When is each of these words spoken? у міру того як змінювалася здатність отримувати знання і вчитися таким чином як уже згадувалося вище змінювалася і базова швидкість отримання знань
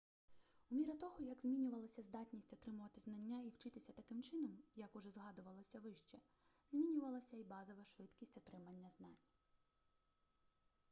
у 0.69 0.75
міру 0.75 0.93
того 0.97 1.15
як 1.19 1.41
змінювалася 1.41 2.01
здатність 2.01 2.53
отримувати 2.53 3.01
знання 3.01 3.41
і 3.41 3.49
вчитися 3.49 3.93
таким 3.93 4.23
чином 4.23 4.57
як 4.75 4.95
уже 4.95 5.09
згадувалося 5.11 5.79
вище 5.79 6.17
змінювалася 6.69 7.37
і 7.37 7.43
базова 7.43 7.85
швидкість 7.85 8.37
отримання 8.37 8.89
знань 8.89 9.17